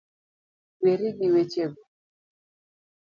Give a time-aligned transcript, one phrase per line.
[0.81, 1.81] Weri gi wechego